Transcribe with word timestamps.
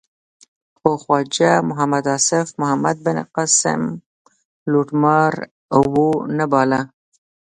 خو 0.77 0.91
خواجه 1.03 1.51
محمد 1.69 2.05
آصف 2.15 2.47
محمد 2.61 2.97
بن 3.05 3.17
قاسم 3.35 3.81
لوټمار 4.71 5.33
و 5.91 5.93
نه 6.37 6.45
باله. 6.51 6.81